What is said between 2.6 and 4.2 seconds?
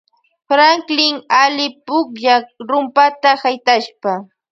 rumpata haytashpa.